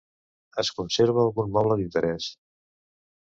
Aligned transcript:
Es 0.61 0.71
conserva 0.77 1.21
algun 1.25 1.53
moble 1.59 1.77
d'interès. 1.83 2.31